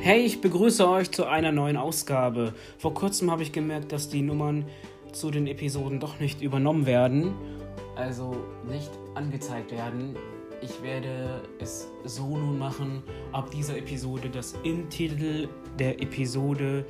Hey, 0.00 0.20
ich 0.20 0.40
begrüße 0.40 0.88
euch 0.88 1.10
zu 1.10 1.24
einer 1.24 1.50
neuen 1.50 1.76
Ausgabe. 1.76 2.54
Vor 2.78 2.94
kurzem 2.94 3.30
habe 3.32 3.42
ich 3.42 3.50
gemerkt, 3.50 3.90
dass 3.90 4.08
die 4.08 4.22
Nummern 4.22 4.66
zu 5.12 5.32
den 5.32 5.48
Episoden 5.48 5.98
doch 5.98 6.20
nicht 6.20 6.40
übernommen 6.40 6.86
werden, 6.86 7.34
also 7.96 8.36
nicht 8.68 8.90
angezeigt 9.16 9.72
werden. 9.72 10.16
Ich 10.62 10.82
werde 10.82 11.42
es 11.58 11.88
so 12.04 12.36
nun 12.36 12.58
machen, 12.58 13.02
ab 13.32 13.50
dieser 13.50 13.76
Episode, 13.76 14.30
dass 14.30 14.54
im 14.62 14.88
Titel 14.88 15.48
der 15.78 16.00
Episode 16.00 16.86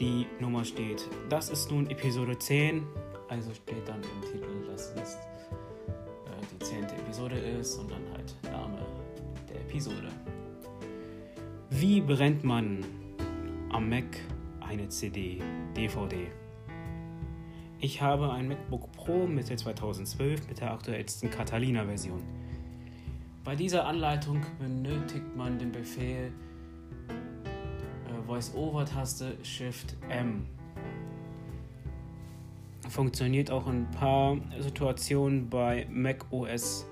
die 0.00 0.26
Nummer 0.40 0.64
steht. 0.64 1.06
Das 1.28 1.50
ist 1.50 1.70
nun 1.70 1.90
Episode 1.90 2.38
10, 2.38 2.82
also 3.28 3.52
steht 3.52 3.86
dann 3.86 4.00
im 4.02 4.32
Titel, 4.32 4.66
dass 4.66 4.94
es 4.94 5.14
äh, 5.14 6.40
die 6.52 6.64
10. 6.64 6.84
Episode 6.84 7.36
ist 7.36 7.76
und 7.76 7.90
dann 7.90 8.02
halt 8.12 8.34
Name 8.44 8.78
der 9.48 9.60
Episode. 9.60 10.08
Wie 11.68 12.00
brennt 12.00 12.44
man 12.44 12.84
am 13.70 13.90
Mac 13.90 14.04
eine 14.60 14.88
CD, 14.88 15.38
DVD? 15.76 16.28
Ich 17.78 18.00
habe 18.00 18.32
ein 18.32 18.48
MacBook 18.48 18.90
Pro 18.92 19.26
Mitte 19.26 19.56
2012 19.56 20.48
mit 20.48 20.60
der 20.60 20.72
aktuellsten 20.72 21.30
Catalina-Version. 21.30 22.41
Bei 23.44 23.56
dieser 23.56 23.86
Anleitung 23.86 24.40
benötigt 24.60 25.36
man 25.36 25.58
den 25.58 25.72
Befehl 25.72 26.30
äh, 27.08 28.26
Voice-Over-Taste 28.26 29.36
Shift 29.42 29.96
M. 30.08 30.46
Funktioniert 32.88 33.50
auch 33.50 33.66
in 33.66 33.86
ein 33.86 33.90
paar 33.90 34.36
Situationen 34.60 35.50
bei 35.50 35.88
Mac 35.90 36.24
OS 36.30 36.86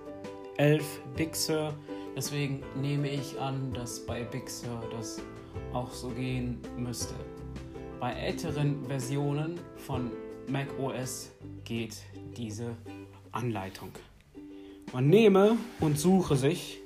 11 0.57 0.85
Big 1.17 1.37
Sur. 1.37 1.73
Deswegen 2.17 2.65
nehme 2.81 3.09
ich 3.09 3.39
an, 3.39 3.73
dass 3.73 4.05
bei 4.05 4.25
Big 4.25 4.51
Sur 4.51 4.83
das 4.91 5.23
auch 5.73 5.93
so 5.93 6.09
gehen 6.09 6.59
müsste. 6.77 7.15
Bei 8.01 8.13
älteren 8.13 8.85
Versionen 8.87 9.61
von 9.77 10.11
Mac 10.49 10.67
OS 10.81 11.31
geht 11.63 12.03
diese 12.37 12.75
Anleitung. 13.31 13.91
Man 14.93 15.09
nehme 15.09 15.57
und 15.79 15.99
suche 15.99 16.35
sich 16.35 16.81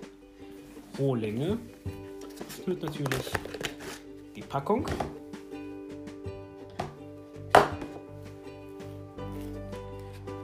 Rohlinge. 0.99 1.57
Öffnet 2.39 2.83
natürlich 2.83 3.31
die 4.37 4.43
Packung. 4.43 4.87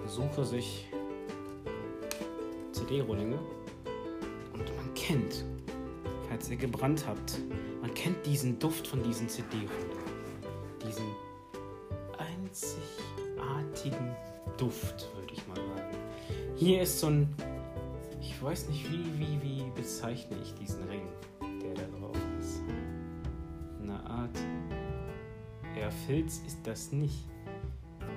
Suche 0.06 0.44
sich 0.46 0.86
CD-Rohlinge. 2.72 3.38
Und 4.54 4.76
man 4.76 4.94
kennt, 4.94 5.44
falls 6.30 6.48
ihr 6.48 6.56
gebrannt 6.56 7.04
habt, 7.06 7.38
man 7.82 7.92
kennt 7.92 8.24
diesen 8.24 8.58
Duft 8.58 8.86
von 8.86 9.02
diesen 9.02 9.28
CD-Rohlingen. 9.28 10.00
Diesen 10.86 11.04
einzigartigen 12.16 14.16
Duft, 14.56 15.10
würde 15.14 15.34
ich 15.34 15.46
mal 15.46 15.56
sagen. 15.56 15.94
Hier 16.56 16.82
ist 16.82 17.00
so 17.00 17.06
ein, 17.06 17.34
ich 18.40 18.46
weiß 18.46 18.68
nicht, 18.70 18.90
wie, 18.90 19.04
wie, 19.18 19.42
wie 19.42 19.70
bezeichne 19.74 20.34
ich 20.42 20.54
diesen 20.54 20.82
Ring, 20.88 21.06
der 21.60 21.74
da 21.74 21.98
drauf 21.98 22.16
ist. 22.38 22.62
Eine 23.82 24.02
Art, 24.02 24.34
ja, 25.78 25.90
Filz 25.90 26.40
ist 26.46 26.66
das 26.66 26.90
nicht. 26.90 27.26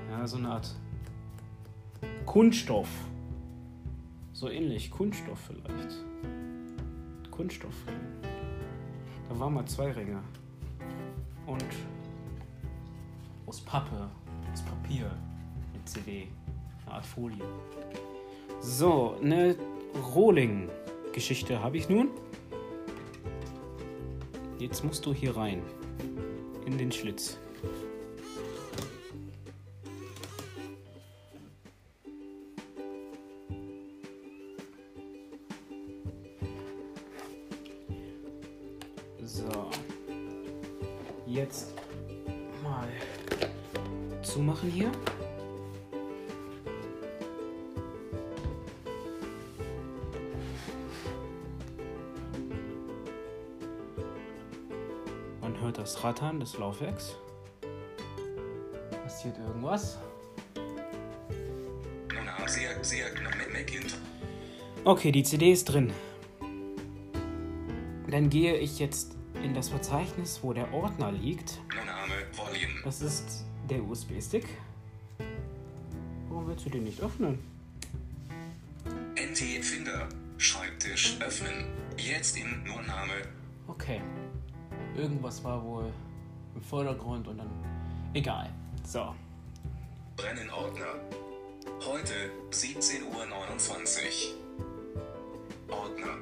Ja, 0.10 0.26
so 0.26 0.38
eine 0.38 0.48
Art 0.48 0.74
Kunststoff. 2.26 2.88
So 4.32 4.48
ähnlich, 4.48 4.92
Kunststoff 4.92 5.40
vielleicht. 5.40 5.98
Kunststoffring. 7.30 8.00
Da 9.28 9.38
waren 9.38 9.56
mal 9.56 9.66
zwei 9.66 9.92
Ringe. 9.92 10.24
Und 11.46 11.66
aus 13.46 13.60
Pappe, 13.60 14.10
aus 14.54 14.62
Papier, 14.62 15.12
mit 15.74 15.90
CD, 15.90 16.30
eine 16.86 16.96
Art 16.96 17.06
Folie. 17.06 17.44
So, 18.62 19.18
eine 19.22 19.58
Rohling-Geschichte 19.96 21.62
habe 21.62 21.78
ich 21.78 21.90
nun. 21.90 22.10
Jetzt 24.60 24.84
musst 24.84 25.06
du 25.06 25.14
hier 25.14 25.36
rein. 25.36 25.62
In 26.66 26.78
den 26.78 26.92
Schlitz. 26.92 27.38
So. 39.26 39.70
Jetzt 41.26 41.74
mal 42.64 42.88
zumachen 44.22 44.70
hier. 44.70 44.92
Das 55.84 56.02
Rattern 56.02 56.40
des 56.40 56.58
Laufwerks. 56.58 57.18
Passiert 59.04 59.38
irgendwas? 59.38 60.00
Mackind. 63.52 63.98
Okay, 64.86 65.12
die 65.12 65.24
CD 65.24 65.52
ist 65.52 65.66
drin. 65.66 65.92
Dann 68.10 68.30
gehe 68.30 68.56
ich 68.56 68.80
jetzt 68.80 69.18
in 69.44 69.54
das 69.54 69.68
Verzeichnis, 69.68 70.40
wo 70.42 70.54
der 70.54 70.74
Ordner 70.74 71.12
liegt. 71.12 71.60
Das 72.86 73.02
ist 73.02 73.44
der 73.70 73.84
USB-Stick. 73.84 74.48
Warum 76.30 76.48
willst 76.48 76.66
du 76.66 76.70
den 76.70 76.86
nicht 76.86 77.02
öffnen? 77.02 77.40
NT 79.18 79.66
Finder. 79.66 80.08
Schreibtisch 80.38 81.18
öffnen. 81.20 81.66
Jetzt 81.98 82.38
in 82.38 82.64
nur 82.64 82.82
Name. 82.84 83.14
Okay. 83.68 84.00
Irgendwas 84.98 85.44
war 85.44 85.64
wohl 85.64 85.92
im 86.56 86.62
Vordergrund 86.62 87.28
und 87.28 87.38
dann. 87.38 87.50
Egal. 88.14 88.50
So. 88.86 89.14
Brennen 90.16 90.50
Ordner. 90.52 90.96
Heute 91.86 92.14
17.29 92.52 93.04
Uhr. 93.04 93.12
Ordner. 95.76 96.18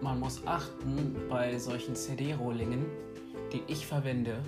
Man 0.00 0.18
muss 0.18 0.44
achten 0.46 1.14
bei 1.28 1.56
solchen 1.58 1.94
CD-Rohlingen, 1.94 2.84
die 3.52 3.62
ich 3.68 3.86
verwende, 3.86 4.42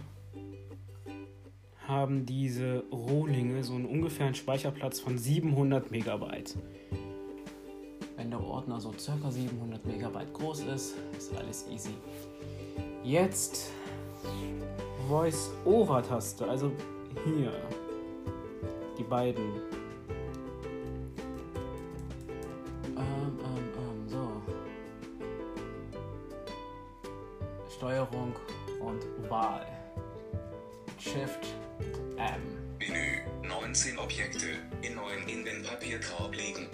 haben 1.87 2.27
diese 2.27 2.83
Rohlinge 2.91 3.63
so 3.63 3.75
einen 3.75 3.87
ungefähren 3.87 4.35
Speicherplatz 4.35 4.99
von 4.99 5.17
700 5.17 5.93
Megabyte. 5.93 6.57
Wenn 8.17 8.31
der 8.31 8.43
Ordner 8.43 8.81
so 8.81 8.93
circa 8.99 9.31
700 9.31 9.85
Megabyte 9.85 10.33
groß 10.33 10.61
ist, 10.63 10.95
ist 11.17 11.37
alles 11.37 11.67
easy. 11.71 11.95
Jetzt 13.05 13.71
Voice-Over-Taste, 15.09 16.49
also 16.49 16.73
hier 17.25 17.53
die 18.99 19.05
beiden. 19.05 19.45
Ähm, 22.97 23.39
ähm, 23.39 23.69
ähm, 23.79 24.09
so. 24.09 24.43
Steuerung 27.77 28.35
und 28.81 29.31
Wahl. 29.31 29.67
Shift 30.99 31.47
M. 32.17 32.41
Menü. 32.79 33.21
19 33.47 33.99
Objekte. 33.99 34.47
In 34.83 34.95
neuen 34.95 35.29
in 35.29 35.45
den 35.45 35.63
Papierkorb 35.63 36.35
legen. 36.35 36.69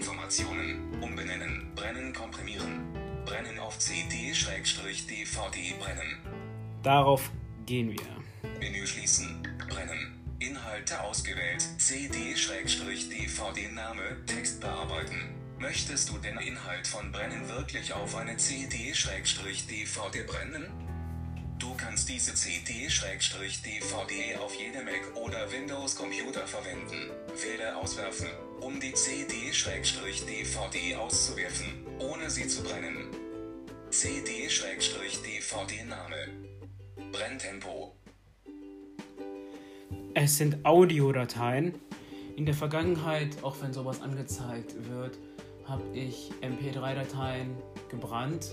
Informationen. 0.00 0.96
Umbenennen. 1.02 1.72
Brennen 1.76 2.14
komprimieren. 2.14 2.80
Brennen 3.26 3.58
auf 3.58 3.78
CD-DVD 3.78 5.74
brennen. 5.78 6.16
Darauf 6.82 7.30
gehen 7.66 7.90
wir. 7.90 8.50
Menü 8.58 8.86
schließen. 8.86 9.46
Brennen. 9.68 10.18
Inhalte 10.38 11.02
ausgewählt. 11.02 11.62
CD-DVD 11.76 13.68
Name. 13.72 14.24
Text 14.24 14.62
bearbeiten. 14.62 15.34
Möchtest 15.58 16.08
du 16.08 16.16
den 16.16 16.38
Inhalt 16.38 16.86
von 16.86 17.12
Brennen 17.12 17.46
wirklich 17.50 17.92
auf 17.92 18.16
eine 18.16 18.38
CD-DVD 18.38 20.22
brennen? 20.22 20.70
Du 21.58 21.74
kannst 21.74 22.08
diese 22.08 22.34
CD-DVD 22.34 24.36
auf 24.36 24.54
jedem 24.54 24.86
Mac 24.86 25.14
oder 25.14 25.52
Windows-Computer 25.52 26.46
verwenden. 26.46 27.10
Wähle 27.36 27.76
Auswerfen, 27.76 28.28
um 28.60 28.78
die 28.78 28.92
CD-DVD 28.92 30.96
auszuwerfen, 30.96 31.86
ohne 31.98 32.30
sie 32.30 32.46
zu 32.46 32.62
brennen. 32.62 33.08
CD-DVD-Name. 33.90 36.16
Brenntempo. 37.10 37.96
Es 40.14 40.36
sind 40.36 40.64
Audiodateien. 40.64 41.74
In 42.36 42.46
der 42.46 42.54
Vergangenheit, 42.54 43.42
auch 43.42 43.56
wenn 43.60 43.72
sowas 43.72 44.00
angezeigt 44.02 44.76
wird, 44.88 45.18
habe 45.66 45.82
ich 45.92 46.30
MP3-Dateien 46.40 47.56
gebrannt. 47.90 48.52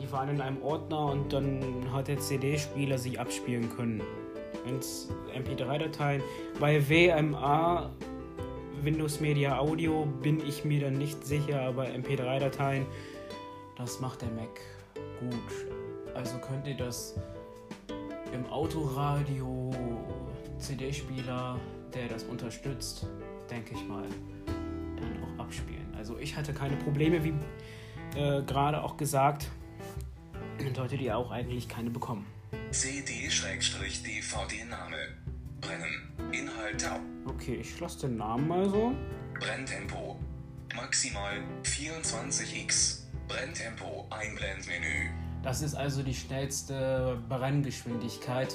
Die 0.00 0.10
waren 0.10 0.30
in 0.30 0.40
einem 0.40 0.60
Ordner 0.62 1.12
und 1.12 1.32
dann 1.32 1.92
hat 1.92 2.08
der 2.08 2.18
CD-Spieler 2.18 2.98
sie 2.98 3.16
abspielen 3.18 3.70
können. 3.76 4.02
Wenn's 4.64 5.08
MP3-Dateien 5.34 6.22
bei 6.60 6.88
WMA 6.88 7.90
Windows 8.84 9.20
Media 9.20 9.58
Audio 9.58 10.06
bin 10.06 10.44
ich 10.46 10.64
mir 10.64 10.80
dann 10.80 10.98
nicht 10.98 11.24
sicher, 11.24 11.60
aber 11.60 11.86
MP3-Dateien, 11.86 12.86
das 13.76 14.00
macht 14.00 14.22
der 14.22 14.30
Mac 14.30 14.60
gut. 15.20 15.52
Also 16.14 16.38
könnt 16.38 16.66
ihr 16.66 16.76
das 16.76 17.14
im 18.32 18.44
Autoradio, 18.46 19.70
CD-Spieler, 20.58 21.60
der 21.94 22.08
das 22.08 22.24
unterstützt, 22.24 23.06
denke 23.50 23.74
ich 23.74 23.86
mal, 23.86 24.04
dann 24.96 25.22
auch 25.22 25.44
abspielen. 25.44 25.86
Also 25.96 26.18
ich 26.18 26.34
hatte 26.36 26.52
keine 26.52 26.74
Probleme, 26.76 27.22
wie 27.22 27.34
äh, 28.18 28.42
gerade 28.42 28.82
auch 28.82 28.96
gesagt, 28.96 29.48
und 30.58 30.76
solltet 30.76 31.00
ihr 31.00 31.16
auch 31.16 31.30
eigentlich 31.30 31.68
keine 31.68 31.90
bekommen. 31.90 32.26
CD-DVD-Name. 32.70 34.96
Brennen. 35.60 36.10
Inhalte. 36.32 37.11
Okay, 37.42 37.58
ich 37.60 37.80
lasse 37.80 38.06
den 38.06 38.18
Namen 38.18 38.46
mal 38.46 38.70
so. 38.70 38.92
Brenntempo. 39.40 40.16
Maximal 40.76 41.42
24x. 41.64 43.00
Brenntempo 43.26 44.06
Einblendmenü. 44.10 45.10
Das 45.42 45.60
ist 45.60 45.74
also 45.74 46.04
die 46.04 46.14
schnellste 46.14 47.20
Brenngeschwindigkeit. 47.28 48.54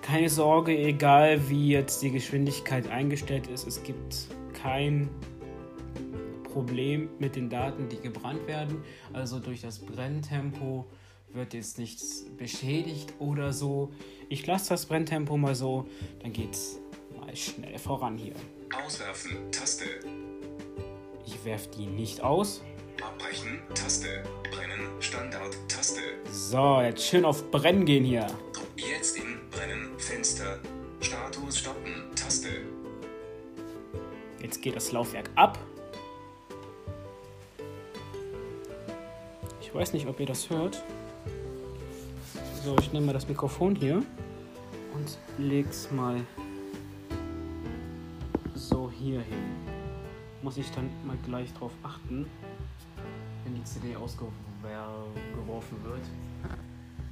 Keine 0.00 0.30
Sorge, 0.30 0.78
egal 0.78 1.50
wie 1.50 1.72
jetzt 1.72 2.00
die 2.00 2.10
Geschwindigkeit 2.10 2.88
eingestellt 2.88 3.48
ist, 3.48 3.66
es 3.66 3.82
gibt 3.82 4.28
kein 4.54 5.10
Problem 6.44 7.10
mit 7.18 7.36
den 7.36 7.50
Daten, 7.50 7.90
die 7.90 8.00
gebrannt 8.00 8.46
werden. 8.46 8.82
Also 9.12 9.40
durch 9.40 9.60
das 9.60 9.78
Brenntempo 9.78 10.86
wird 11.32 11.54
jetzt 11.54 11.78
nichts 11.78 12.24
beschädigt 12.36 13.14
oder 13.18 13.52
so. 13.52 13.92
Ich 14.28 14.46
lasse 14.46 14.70
das 14.70 14.86
Brenntempo 14.86 15.36
mal 15.36 15.54
so, 15.54 15.86
dann 16.22 16.32
geht's 16.32 16.78
mal 17.18 17.34
schnell 17.36 17.78
voran 17.78 18.16
hier. 18.18 18.34
Auswerfen. 18.84 19.50
Taste. 19.50 19.84
Ich 21.26 21.44
werfe 21.44 21.68
die 21.76 21.86
nicht 21.86 22.22
aus. 22.22 22.62
Abbrechen. 23.02 23.60
Taste. 23.74 24.24
Brennen. 24.50 24.88
Standard. 25.00 25.56
Taste. 25.68 26.00
So, 26.30 26.80
jetzt 26.80 27.04
schön 27.04 27.24
auf 27.24 27.50
Brennen 27.50 27.84
gehen 27.84 28.04
hier. 28.04 28.26
Jetzt 28.76 29.16
in 29.16 29.38
Brennen. 29.50 29.98
Fenster. 29.98 30.58
Status 31.00 31.58
stoppen. 31.58 32.10
Taste. 32.14 32.48
Jetzt 34.42 34.62
geht 34.62 34.76
das 34.76 34.92
Laufwerk 34.92 35.30
ab. 35.34 35.58
Ich 39.60 39.74
weiß 39.74 39.92
nicht, 39.92 40.06
ob 40.06 40.18
ihr 40.18 40.26
das 40.26 40.48
hört. 40.50 40.82
So, 42.64 42.76
ich 42.80 42.92
nehme 42.92 43.06
mal 43.06 43.12
das 43.12 43.28
Mikrofon 43.28 43.76
hier 43.76 44.02
und 44.94 45.18
leg's 45.38 45.90
mal 45.92 46.20
so 48.54 48.90
hier 48.90 49.20
hin. 49.20 49.56
Muss 50.42 50.56
ich 50.56 50.70
dann 50.72 50.90
mal 51.06 51.16
gleich 51.24 51.52
drauf 51.54 51.70
achten, 51.84 52.26
wenn 53.44 53.54
die 53.54 53.62
CD 53.64 53.94
ausgeworfen 53.94 55.84
wird. 55.84 56.02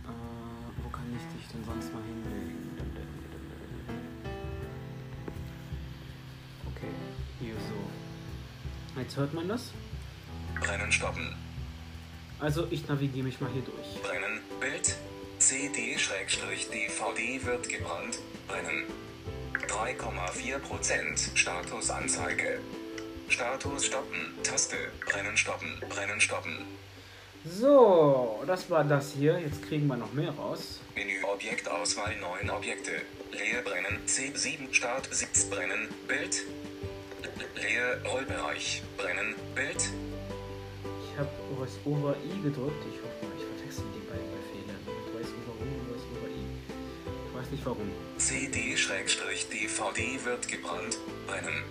Äh, 0.05 0.09
wo 0.83 0.89
kann 0.91 1.05
ich 1.15 1.39
dich 1.39 1.49
denn 1.53 1.65
sonst 1.65 1.93
mal 1.95 2.03
hinlegen? 2.03 2.71
Okay, 6.75 6.93
hier 7.41 7.55
so. 7.55 9.01
Jetzt 9.01 9.17
hört 9.17 9.33
man 9.33 9.49
das. 9.49 9.73
Brennen 10.59 10.91
stoppen. 10.91 11.35
Also 12.41 12.67
ich 12.71 12.87
navigiere 12.89 13.25
mich 13.25 13.41
mal 13.41 13.51
hier 13.53 13.63
durch. 13.63 14.03
Brennen. 14.03 14.41
Bild. 14.61 14.97
CD-DVD 15.39 17.45
wird 17.45 17.69
gebrannt. 17.69 18.19
Brennen. 18.49 18.85
3,4% 19.69 21.37
Statusanzeige. 21.37 22.61
Status 23.29 23.87
stoppen. 23.87 24.35
Taste. 24.43 24.77
Brennen 25.05 25.37
stoppen. 25.37 25.81
Brennen 25.89 26.21
stoppen. 26.21 26.65
So, 27.45 28.43
das 28.47 28.71
war 28.71 28.85
das 28.85 29.13
hier. 29.13 29.39
Jetzt 29.39 29.63
kriegen 29.63 29.87
wir 29.87 29.97
noch 29.97 30.13
mehr 30.13 30.31
raus. 30.31 30.81
Menü 30.95 31.23
Objektauswahl 31.23 32.17
9 32.17 32.51
Objekte. 32.51 33.03
Leer 33.33 33.63
brennen. 33.63 34.01
C7 34.07 34.73
Start 34.73 35.09
Sitz 35.13 35.45
brennen. 35.45 35.89
Bild. 36.09 36.43
Leer 37.55 38.03
Rollbereich. 38.11 38.83
Brennen. 38.97 39.35
Bild. 39.55 39.91
Ich 41.05 41.19
habe 41.19 41.29
Voice 41.57 41.79
over 41.85 42.17
I 42.25 42.43
gedrückt. 42.43 42.85
Ich 42.93 43.06
Warum. 47.67 47.91
CD-DVD 48.17 50.25
wird 50.25 50.47
gebrannt. 50.47 50.99
Brennen. 51.27 51.65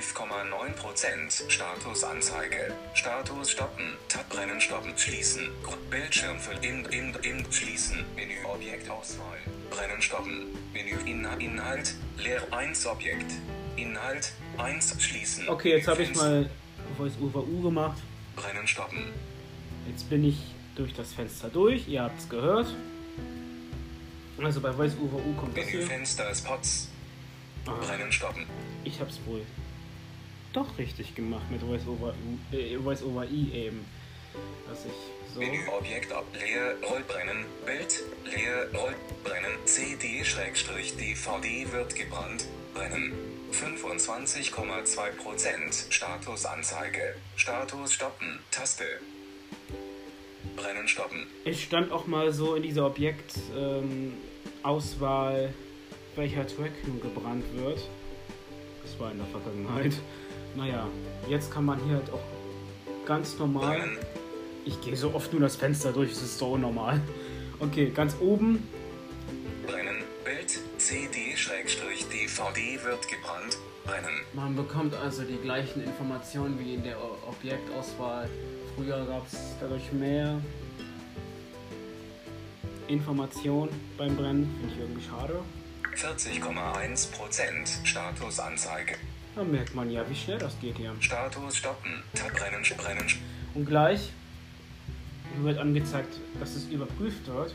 11,9% 0.00 1.50
Statusanzeige. 1.50 2.72
Status 2.94 3.50
stoppen. 3.50 3.96
Tab 4.08 4.28
brennen 4.28 4.60
stoppen. 4.60 4.96
Schließen. 4.96 5.48
Bildschirm 5.90 6.38
für 6.38 6.52
in, 6.64 6.84
in, 6.86 7.12
in 7.24 7.52
schließen. 7.52 8.04
Menü 8.14 8.34
Objektauswahl. 8.44 9.38
Brennen 9.70 10.00
stoppen. 10.00 10.46
Menü 10.72 10.94
Inhalt. 11.10 11.42
Inhalt. 11.42 11.94
Leer 12.18 12.42
1 12.52 12.86
Objekt. 12.86 13.32
Inhalt 13.74 14.34
1 14.58 15.02
schließen. 15.02 15.48
Okay, 15.48 15.70
jetzt 15.70 15.88
habe 15.88 16.04
ich 16.04 16.14
mal 16.14 16.48
Voice 16.96 17.14
over 17.20 17.42
U 17.42 17.62
gemacht. 17.62 18.00
Brennen 18.36 18.68
stoppen. 18.68 19.06
Jetzt 19.90 20.08
bin 20.08 20.22
ich 20.22 20.38
durch 20.76 20.94
das 20.94 21.12
Fenster 21.12 21.48
durch. 21.48 21.88
Ihr 21.88 22.04
habt 22.04 22.20
es 22.20 22.28
gehört. 22.28 22.68
Also 24.42 24.60
bei 24.60 24.72
Voice 24.72 24.96
over 25.00 25.18
U 25.18 25.32
kommt 25.34 25.56
das 25.56 25.66
hier. 25.66 25.78
Menüfenster 25.80 26.34
Spots. 26.34 26.88
Ah, 27.66 27.74
Brennen 27.74 28.10
stoppen. 28.10 28.44
ich 28.82 28.98
habe 28.98 29.08
es 29.08 29.20
wohl 29.24 29.42
doch 30.52 30.76
richtig 30.78 31.14
gemacht 31.14 31.48
mit 31.50 31.60
Voice 31.60 31.86
over, 31.86 32.12
U, 32.12 32.38
äh, 32.54 32.76
Voice 32.78 33.02
over 33.02 33.24
I 33.24 33.50
eben. 33.52 33.84
Dass 34.68 34.84
ich 34.84 34.92
so. 35.32 35.40
Menü 35.40 35.66
Objekt 35.68 36.12
ab. 36.12 36.26
Leer 36.34 36.76
Rollbrennen. 36.82 37.46
Bild. 37.66 38.02
Leer 38.24 38.68
Rollbrennen. 38.74 39.52
CD-DVD 39.64 41.72
wird 41.72 41.94
gebrannt. 41.94 42.46
Brennen. 42.74 43.12
25,2% 43.52 45.90
Statusanzeige. 45.90 47.14
Status 47.36 47.92
stoppen. 47.92 48.38
Taste. 48.50 48.84
Brennen 50.56 50.88
stoppen. 50.88 51.26
Es 51.44 51.60
stand 51.60 51.92
auch 51.92 52.06
mal 52.06 52.32
so 52.32 52.54
in 52.54 52.62
dieser 52.62 52.86
Objektauswahl, 52.86 53.82
ähm, 53.82 54.14
Auswahl, 54.62 55.52
welcher 56.16 56.46
Track 56.46 56.72
nun 56.86 57.00
gebrannt 57.00 57.44
wird. 57.54 57.80
Das 58.82 58.98
war 58.98 59.12
in 59.12 59.18
der 59.18 59.26
Vergangenheit. 59.26 59.94
Naja, 60.56 60.86
jetzt 61.28 61.50
kann 61.50 61.64
man 61.64 61.82
hier 61.84 61.96
halt 61.96 62.12
auch 62.12 63.06
ganz 63.06 63.38
normal. 63.38 63.80
Ich 64.64 64.80
gehe 64.80 64.96
so 64.96 65.14
oft 65.14 65.32
nur 65.32 65.42
das 65.42 65.56
Fenster 65.56 65.92
durch, 65.92 66.12
es 66.12 66.22
ist 66.22 66.38
so 66.38 66.56
normal. 66.56 67.00
Okay, 67.58 67.90
ganz 67.94 68.16
oben. 68.20 68.66
Brennen. 69.66 70.02
Bild. 70.24 70.60
CD-DVD 70.78 72.84
wird 72.84 73.08
gebrannt. 73.08 73.58
Brennen. 73.84 74.20
Man 74.32 74.54
bekommt 74.54 74.94
also 74.94 75.22
die 75.22 75.38
gleichen 75.38 75.82
Informationen 75.82 76.58
wie 76.58 76.74
in 76.74 76.84
der 76.84 76.96
Objektauswahl. 77.28 78.28
Früher 78.76 79.04
gab 79.06 79.26
es 79.26 79.38
dadurch 79.60 79.92
mehr 79.92 80.40
Information 82.88 83.68
beim 83.96 84.16
Brennen. 84.16 84.54
Finde 84.58 84.74
ich 84.74 84.80
irgendwie 84.80 85.02
schade. 85.02 85.40
40,1% 85.96 87.86
Statusanzeige. 87.86 88.96
Da 89.34 89.44
merkt 89.44 89.74
man 89.74 89.90
ja, 89.90 90.08
wie 90.08 90.14
schnell 90.14 90.38
das 90.38 90.58
geht 90.60 90.76
hier. 90.76 90.94
Status 91.00 91.56
stoppen. 91.56 92.02
Tab 92.14 92.32
brennen. 92.32 92.62
Brennen. 92.76 93.06
Und 93.54 93.66
gleich 93.66 94.10
wird 95.40 95.58
angezeigt, 95.58 96.18
dass 96.38 96.54
es 96.54 96.64
überprüft 96.66 97.26
wird. 97.26 97.54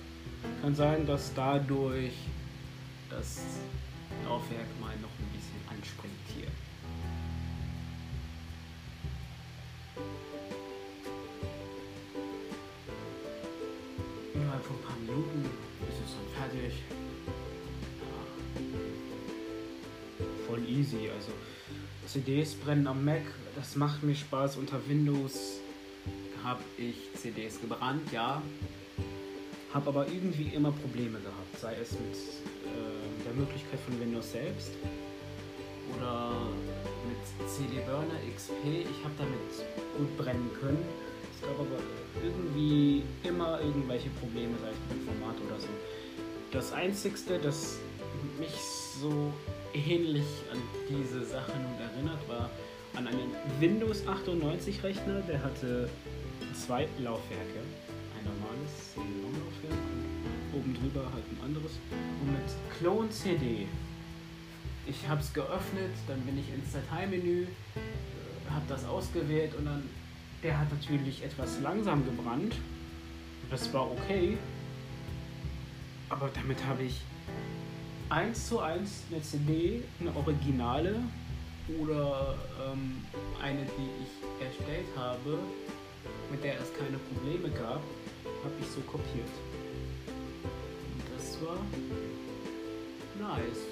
Kann 0.61 0.75
sein, 0.75 1.05
dass 1.05 1.33
dadurch 1.33 2.13
das 3.09 3.41
Laufwerk 4.25 4.67
mal 4.79 4.95
noch 4.97 5.09
ein 5.19 5.29
bisschen 5.33 5.61
anspringt 5.69 6.13
hier. 6.35 6.47
Easy, 20.67 21.09
also 21.09 21.31
CDs 22.05 22.55
brennen 22.55 22.87
am 22.87 23.03
Mac, 23.03 23.23
das 23.55 23.75
macht 23.75 24.03
mir 24.03 24.15
Spaß 24.15 24.57
unter 24.57 24.79
Windows 24.87 25.59
habe 26.47 26.63
ich 26.77 26.95
CDs 27.13 27.59
gebrannt, 27.59 28.09
ja. 28.13 28.41
Habe 29.73 29.89
aber 29.89 30.07
irgendwie 30.07 30.55
immer 30.55 30.71
Probleme 30.71 31.19
gehabt, 31.19 31.59
sei 31.59 31.75
es 31.81 31.91
mit 31.91 32.15
äh, 32.15 33.25
der 33.25 33.33
Möglichkeit 33.33 33.79
von 33.81 33.99
Windows 33.99 34.31
selbst 34.31 34.71
oder 35.95 36.31
mit 37.05 37.49
CD 37.49 37.81
Burner 37.85 38.15
XP. 38.33 38.51
Ich 38.63 39.03
habe 39.03 39.13
damit 39.17 39.67
gut 39.97 40.17
brennen 40.17 40.49
können. 40.59 40.85
Es 41.35 41.41
gab 41.41 41.59
aber 41.59 41.83
irgendwie 42.23 43.03
immer 43.23 43.59
irgendwelche 43.59 44.09
Probleme, 44.21 44.53
sei 44.61 44.69
es 44.69 44.95
mit 44.95 45.05
dem 45.05 45.19
Format 45.19 45.35
oder 45.45 45.59
so. 45.59 45.67
Das 46.51 46.71
Einzigste, 46.71 47.39
das 47.39 47.77
mich 48.39 48.55
so 49.01 49.33
ähnlich 49.85 50.25
an 50.51 50.59
diese 50.89 51.23
Sache 51.25 51.51
nun 51.51 51.79
erinnert, 51.79 52.27
war 52.27 52.49
an 52.95 53.07
einen 53.07 53.31
Windows 53.59 54.07
98 54.07 54.83
Rechner, 54.83 55.21
der 55.21 55.43
hatte 55.43 55.89
zwei 56.53 56.87
Laufwerke. 56.99 57.59
Ein 58.17 58.25
normales 58.25 58.93
CD-ROM-Laufwerk 58.93 59.73
und 59.73 60.59
oben 60.59 60.73
drüber 60.73 61.11
halt 61.13 61.23
ein 61.31 61.45
anderes. 61.45 61.73
Und 62.21 62.31
mit 62.31 62.77
Clone 62.79 63.09
CD. 63.09 63.67
Ich 64.87 65.07
habe 65.07 65.21
es 65.21 65.33
geöffnet, 65.33 65.91
dann 66.07 66.21
bin 66.21 66.39
ich 66.39 66.51
ins 66.53 66.71
Dateimenü, 66.71 67.43
äh, 67.43 68.49
habe 68.49 68.65
das 68.67 68.85
ausgewählt 68.85 69.53
und 69.55 69.65
dann, 69.65 69.83
der 70.41 70.57
hat 70.57 70.71
natürlich 70.71 71.23
etwas 71.23 71.59
langsam 71.61 72.05
gebrannt. 72.05 72.55
Das 73.51 73.71
war 73.73 73.91
okay. 73.91 74.37
Aber 76.09 76.29
damit 76.33 76.65
habe 76.65 76.83
ich 76.83 77.01
eins 78.09 78.47
zu 78.47 78.59
eins 78.59 79.03
eine 79.11 79.21
CD, 79.21 79.83
eine 79.99 80.15
Originale 80.15 80.95
oder 81.79 82.37
ähm, 82.65 83.03
eine, 83.41 83.65
die 83.65 83.89
ich 84.03 84.45
erstellt 84.45 84.87
habe, 84.95 85.39
mit 86.31 86.43
der 86.43 86.59
es 86.59 86.73
keine 86.73 86.97
Probleme 86.97 87.49
gab, 87.49 87.81
habe 88.43 88.53
ich 88.61 88.67
so 88.67 88.79
kopiert. 88.81 89.27
Und 90.93 91.03
das 91.15 91.37
war 91.41 91.57
nice. 93.19 93.65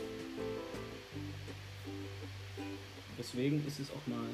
Deswegen 3.18 3.66
ist 3.66 3.80
es 3.80 3.90
auch 3.92 4.08
mal 4.08 4.28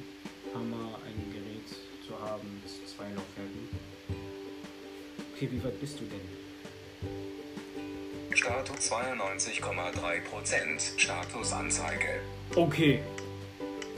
Hammer, 0.54 0.98
ein 1.06 1.32
Gerät 1.32 1.70
zu 2.06 2.20
haben 2.20 2.48
mit 2.64 2.90
zwei 2.90 3.06
Laufwerken. 3.06 3.70
Okay, 5.36 5.50
wie 5.52 5.64
weit 5.64 5.80
bist 5.80 6.00
du 6.00 6.06
denn? 6.06 6.41
Status 8.42 8.90
92,3%. 8.92 10.98
Statusanzeige. 10.98 12.22
Okay. 12.56 13.04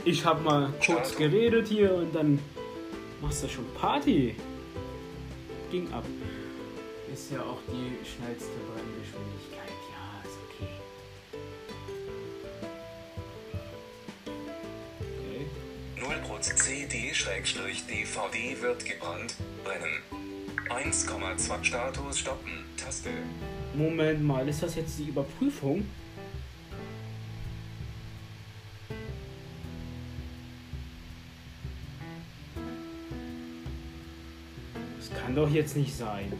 Ich 0.04 0.22
hab 0.22 0.44
mal 0.44 0.70
kurz 0.84 1.12
Start. 1.12 1.16
geredet 1.16 1.68
hier 1.68 1.94
und 1.94 2.14
dann 2.14 2.38
machst 3.22 3.42
du 3.42 3.48
schon 3.48 3.64
Party. 3.72 4.36
Ging 5.70 5.90
ab. 5.94 6.04
Ist 7.10 7.32
ja 7.32 7.40
auch 7.40 7.62
die 7.68 7.96
schnellste 8.06 8.50
Brenngeschwindigkeit. 8.68 9.72
Ja, 9.90 10.20
ist 10.28 10.36
okay. 10.44 10.68
Okay. 15.96 16.16
0% 16.36 16.54
CD-DVD 16.54 18.60
wird 18.60 18.84
gebrannt. 18.84 19.36
Brennen. 19.64 20.02
1,2 20.68 21.64
Status 21.64 22.18
stoppen. 22.18 22.66
Taste. 22.76 23.08
Moment 23.74 24.22
mal, 24.22 24.48
ist 24.48 24.62
das 24.62 24.76
jetzt 24.76 25.00
die 25.00 25.08
Überprüfung? 25.08 25.84
Das 34.96 35.20
kann 35.20 35.34
doch 35.34 35.50
jetzt 35.50 35.76
nicht 35.76 35.92
sein. 35.92 36.32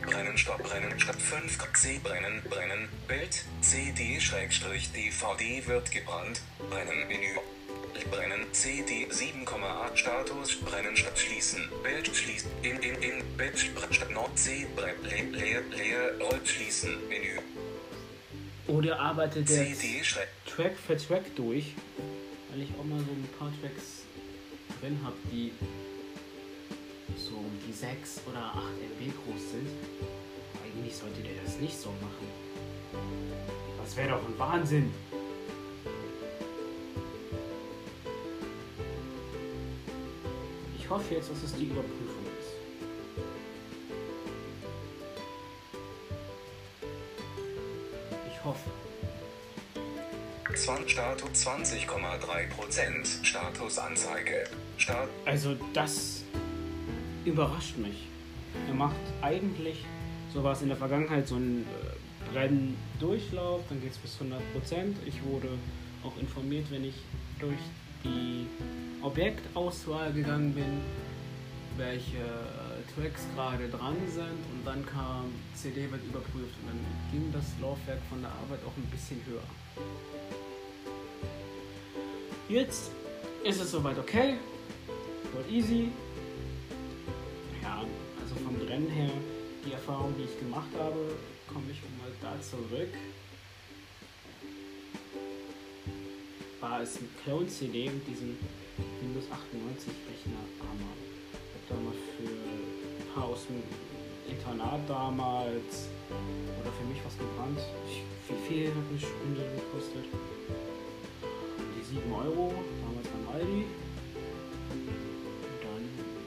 Brennen, 0.00 0.38
Stopp, 0.38 0.62
Brennen, 0.62 1.00
Stopp 1.00 1.20
5, 1.20 1.72
C, 1.72 2.00
Brennen, 2.02 2.40
Brennen, 2.48 2.88
Bild, 3.08 3.44
CD-DVD 3.60 5.66
wird 5.66 5.90
gebrannt, 5.90 6.40
Brennen, 6.70 7.08
Menü, 7.08 7.34
Brennen, 8.10 8.46
CD 8.52 9.06
7,8 9.10 9.96
Status, 9.96 10.56
Brennen, 10.56 10.96
Stopp, 10.96 11.18
Schließen, 11.18 11.68
Bild, 11.82 12.14
Schließen, 12.14 12.50
in, 12.62 12.76
in, 12.78 12.94
in, 13.02 13.36
Bild, 13.36 13.58
Statt, 13.90 14.10
Nord, 14.10 14.38
C, 14.38 14.66
Brennen, 14.76 15.32
leer, 15.32 15.62
leer, 15.62 15.62
leer, 15.70 16.18
Roll, 16.20 16.40
Schließen, 16.44 16.96
Menü, 17.08 17.38
Oder 18.68 18.98
arbeitet 19.00 19.48
der 19.48 19.66
Track 20.46 20.76
für 20.76 20.96
Track 20.96 21.34
durch, 21.36 21.74
weil 22.50 22.62
ich 22.62 22.70
auch 22.78 22.84
mal 22.84 22.98
so 23.00 23.10
ein 23.10 23.28
paar 23.38 23.52
Tracks 23.60 24.04
drin 24.80 24.98
habe, 25.04 25.16
die 25.32 25.52
so 27.16 27.36
um 27.36 27.58
die 27.66 27.72
6 27.72 28.22
oder 28.28 28.38
8 28.38 28.56
MB 29.00 29.12
groß 29.24 29.50
sind. 29.52 29.68
Eigentlich 30.64 30.96
sollte 30.96 31.20
der 31.22 31.42
das 31.44 31.56
nicht 31.58 31.78
so 31.78 31.90
machen. 31.90 32.26
Das 33.82 33.96
wäre 33.96 34.10
doch 34.10 34.26
ein 34.26 34.38
Wahnsinn. 34.38 34.92
Ich 40.86 40.90
hoffe 40.90 41.14
jetzt, 41.14 41.28
dass 41.28 41.42
es 41.42 41.52
die 41.56 41.64
Überprüfung 41.64 42.24
ist. 42.38 42.52
Ich 48.30 48.44
hoffe. 48.44 48.70
20, 50.54 50.88
Status 50.88 51.28
20,3%, 51.44 53.24
Statusanzeige, 53.24 54.44
Start, 54.76 55.08
Also 55.24 55.56
das 55.72 56.22
überrascht 57.24 57.78
mich. 57.78 58.06
Er 58.68 58.74
macht 58.74 58.94
eigentlich, 59.22 59.84
so 60.32 60.44
war 60.44 60.52
es 60.52 60.62
in 60.62 60.68
der 60.68 60.76
Vergangenheit, 60.76 61.26
so 61.26 61.34
einen 61.34 61.66
äh, 61.66 62.32
Brenndurchlauf, 62.32 63.62
dann 63.68 63.80
geht 63.80 63.90
es 63.90 63.98
bis 63.98 64.16
100%. 64.20 64.94
Ich 65.04 65.24
wurde 65.24 65.48
auch 66.04 66.16
informiert, 66.20 66.70
wenn 66.70 66.84
ich 66.84 66.94
durch 67.40 67.58
die 68.06 68.46
Objektauswahl 69.02 70.12
gegangen 70.12 70.54
bin, 70.54 70.80
welche 71.76 72.18
äh, 72.18 72.94
Tracks 72.94 73.26
gerade 73.34 73.68
dran 73.68 73.96
sind 74.08 74.40
und 74.52 74.64
dann 74.64 74.84
kam 74.86 75.32
CD 75.54 75.90
wird 75.90 76.02
überprüft 76.04 76.54
und 76.62 76.68
dann 76.68 76.80
ging 77.12 77.32
das 77.32 77.44
Laufwerk 77.60 78.00
von 78.08 78.20
der 78.22 78.30
Arbeit 78.30 78.60
auch 78.66 78.76
ein 78.76 78.88
bisschen 78.90 79.20
höher. 79.26 79.42
Jetzt 82.48 82.90
ist 83.44 83.60
es 83.60 83.70
soweit 83.70 83.98
okay, 83.98 84.36
voll 85.32 85.44
easy, 85.52 85.90
ja, 87.62 87.82
also 88.22 88.34
vom 88.36 88.54
Brennen 88.54 88.88
her, 88.88 89.10
die 89.66 89.72
Erfahrung, 89.72 90.14
die 90.18 90.24
ich 90.24 90.38
gemacht 90.38 90.70
habe, 90.78 91.16
komme 91.52 91.66
ich 91.70 91.80
mal 91.98 92.10
da 92.22 92.40
zurück. 92.40 92.92
War 96.66 96.82
es 96.82 97.00
mit 97.00 97.14
Clone 97.22 97.46
CD 97.46 97.86
und 97.86 98.02
diesem 98.10 98.34
Windows 98.98 99.30
98 99.30 99.86
Rechner 100.10 100.42
Hammer. 100.66 100.98
Ich 101.30 101.54
habe 101.54 101.66
da 101.70 101.76
mal 101.78 101.94
für 101.94 102.26
ein 102.26 103.06
paar 103.14 103.30
aus 103.30 103.46
dem 103.46 103.62
Internat 104.26 104.82
damals 104.90 105.86
oder 106.10 106.70
für 106.74 106.86
mich 106.90 106.98
was 107.06 107.14
gebrannt. 107.22 107.62
Wie 108.26 108.42
viel 108.50 108.66
hat 108.74 108.82
eine 108.82 108.98
Stunde 108.98 109.46
gekostet? 109.54 110.10
Die 110.10 111.86
7 111.86 112.02
Euro, 112.10 112.50
damals 112.82 113.06
beim 113.14 113.26
Aldi. 113.30 113.62
Und 114.74 115.60
dann 115.62 115.82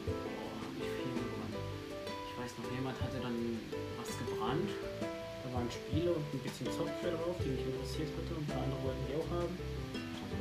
boah, 0.08 0.56
hab 0.56 0.72
ich 0.80 0.88
viel 0.88 1.20
gebrannt. 1.20 1.60
Ich 2.00 2.34
weiß 2.40 2.52
noch, 2.64 2.68
jemand 2.80 2.96
hatte 3.04 3.20
dann 3.20 3.60
was 4.00 4.16
gebrannt. 4.16 4.72
Da 5.04 5.48
waren 5.52 5.68
Spiele 5.68 6.16
und 6.16 6.24
ein 6.32 6.40
bisschen 6.40 6.72
Software 6.72 7.20
drauf, 7.20 7.36
die 7.44 7.60
mich 7.60 7.68
interessiert 7.68 8.08
hatte. 8.16 8.40
Und 8.40 8.48
ein 8.48 8.56
paar 8.56 8.64
andere 8.64 8.80
wollten 8.88 9.04
die 9.04 9.20
auch 9.20 9.28
haben. 9.36 9.59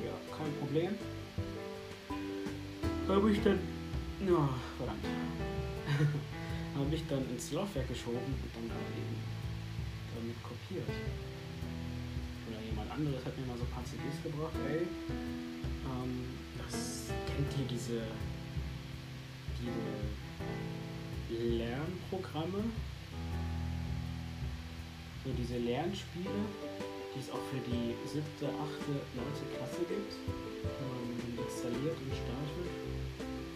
Ja, 0.08 0.36
kein 0.36 0.52
Problem. 0.58 0.94
Habe 3.08 3.30
ich 3.30 3.42
dann. 3.42 3.58
Ja, 4.26 4.48
verdammt. 4.76 5.04
habe 6.78 6.94
ich 6.94 7.06
dann 7.08 7.28
ins 7.30 7.52
Laufwerk 7.52 7.88
geschoben 7.88 8.18
und 8.18 8.50
dann 8.54 8.70
halt 8.70 8.88
eben 8.96 9.16
damit 10.14 10.42
kopiert. 10.42 10.88
Oder 12.48 12.60
jemand 12.64 12.90
anderes 12.90 13.24
hat 13.24 13.36
mir 13.38 13.46
mal 13.46 13.56
so 13.58 13.64
ein 13.64 13.70
paar 13.70 13.84
CDs 13.84 14.22
gebracht, 14.22 14.56
ey. 14.68 14.86
Ähm, 15.88 16.24
das 16.58 17.10
kennt 17.26 17.52
ihr 17.58 17.66
diese, 17.68 18.02
diese 19.60 21.58
Lernprogramme? 21.58 22.64
So 25.24 25.32
diese 25.36 25.58
Lernspiele, 25.58 26.30
die 27.18 27.26
es 27.26 27.34
auch 27.34 27.42
für 27.50 27.58
die 27.66 27.98
siebte, 28.06 28.46
achte, 28.46 28.94
neunte 29.18 29.44
Klasse 29.50 29.82
gibt, 29.90 30.14
man 30.22 31.02
installiert 31.34 31.98
und 31.98 32.14
startet. 32.14 32.70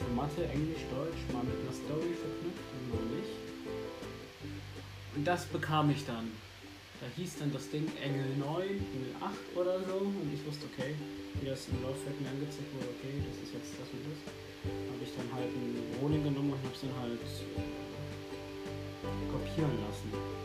Für 0.02 0.10
Mathe, 0.18 0.42
Englisch, 0.50 0.82
Deutsch, 0.90 1.22
mal 1.30 1.46
mit 1.46 1.54
einer 1.62 1.70
Story 1.70 2.10
verknüpft 2.10 2.68
und 2.74 2.84
mal 2.90 3.06
nicht. 3.14 3.38
Und 5.14 5.22
das 5.22 5.46
bekam 5.46 5.94
ich 5.94 6.02
dann. 6.02 6.34
Da 6.98 7.06
hieß 7.14 7.38
dann 7.38 7.54
das 7.54 7.70
Ding 7.70 7.86
Engel 8.02 8.34
9, 8.42 8.66
Engel 8.66 9.14
8 9.22 9.30
oder 9.54 9.78
so. 9.86 10.10
Und 10.10 10.30
ich 10.34 10.42
wusste, 10.42 10.66
okay, 10.66 10.98
wie 11.38 11.46
das 11.46 11.70
im 11.70 11.78
Laufwerk 11.86 12.18
mir 12.18 12.34
angezeigt 12.34 12.66
wurde, 12.74 12.90
okay, 12.98 13.14
das 13.22 13.46
ist 13.46 13.54
jetzt 13.54 13.78
das 13.78 13.86
und 13.94 14.02
das. 14.10 14.18
Habe 14.90 15.02
ich 15.06 15.12
dann 15.14 15.30
halt 15.38 15.50
ein 15.54 16.02
Rolling 16.02 16.26
genommen 16.26 16.50
und 16.50 16.58
habe 16.66 16.74
es 16.74 16.82
dann 16.82 16.98
halt 16.98 17.22
kopieren 19.30 19.74
lassen. 19.86 20.41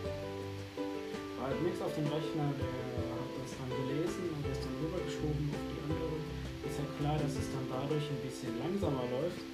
Halt 1.48 1.64
nichts 1.64 1.82
auf 1.82 1.96
dem 1.96 2.04
Rechner, 2.04 2.52
der 2.60 2.68
hat 2.68 3.32
das 3.40 3.56
dann 3.56 3.72
gelesen 3.72 4.36
und 4.36 4.44
das 4.52 4.60
dann 4.60 4.76
rübergeschoben 4.84 5.48
auf 5.48 5.64
die 5.72 5.80
andere. 5.88 6.20
Ist 6.68 6.76
ja 6.76 6.88
klar, 7.00 7.16
dass 7.16 7.40
es 7.40 7.48
dann 7.56 7.64
dadurch 7.72 8.04
ein 8.04 8.20
bisschen 8.20 8.52
langsamer 8.60 9.08
läuft. 9.08 9.48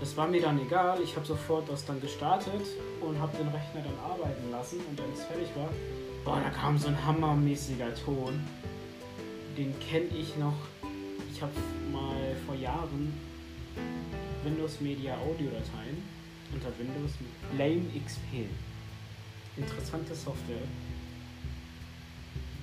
Das 0.00 0.16
war 0.16 0.26
mir 0.26 0.40
dann 0.40 0.58
egal, 0.64 1.02
ich 1.04 1.14
habe 1.14 1.26
sofort 1.26 1.68
das 1.68 1.84
dann 1.84 2.00
gestartet 2.00 2.64
und 3.02 3.20
habe 3.20 3.36
den 3.36 3.48
Rechner 3.48 3.84
dann 3.84 3.98
arbeiten 4.00 4.50
lassen 4.50 4.80
und 4.88 4.96
wenn 4.96 5.12
es 5.12 5.24
fertig 5.24 5.48
war, 5.54 5.68
boah, 6.24 6.40
da 6.40 6.48
kam 6.48 6.78
so 6.78 6.88
ein 6.88 6.96
hammermäßiger 6.96 7.94
Ton. 8.02 8.40
Den 9.58 9.78
kenne 9.80 10.08
ich 10.08 10.34
noch. 10.38 10.56
Ich 11.30 11.42
habe 11.42 11.52
mal 11.92 12.16
vor 12.46 12.54
Jahren 12.54 13.12
Windows 14.42 14.80
Media 14.80 15.18
Audio 15.18 15.50
Dateien 15.52 16.00
unter 16.50 16.72
Windows 16.78 17.12
mit 17.20 17.58
Lame 17.58 17.92
XP. 18.00 18.48
Interessante 19.56 20.14
Software 20.14 20.64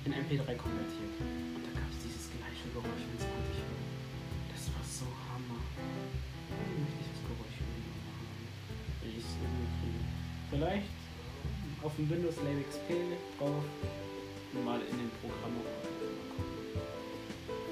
in 0.04 0.12
MP3 0.12 0.56
konvertiert. 0.56 1.14
Und 1.20 1.62
da 1.66 1.70
gab 1.78 1.88
es 1.90 1.98
dieses 2.02 2.30
gleiche 2.34 2.66
Geräusch 2.74 3.04
in 3.06 3.18
20 3.18 3.28
Hören. 3.28 3.86
Das 4.50 4.62
war 4.74 4.84
so 4.84 5.06
hammer. 5.30 5.60
Wie 6.66 6.76
möchte 6.82 7.00
ich 7.02 7.10
das 7.12 7.22
Geräusch 7.26 7.58
haben? 7.62 7.82
Wenn 9.02 9.10
ich 9.10 9.24
es 9.24 9.34
irgendwie 9.38 9.68
kriege. 9.78 10.02
Vielleicht 10.50 10.92
auf 11.82 11.96
dem 11.96 12.10
Windows 12.10 12.36
Lame 12.36 12.62
XP 12.62 12.88
drauf 13.38 13.64
mal 14.64 14.80
in 14.90 14.98
den 14.98 15.10
Programm. 15.20 15.56